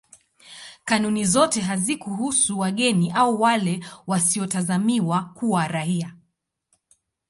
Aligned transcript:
Kanuni 0.85 1.25
zote 1.25 1.61
hazikuhusu 1.61 2.59
wageni 2.59 3.11
au 3.11 3.41
wale 3.41 3.85
wasiotazamiwa 4.07 5.23
kuwa 5.23 5.67
raia. 5.67 6.15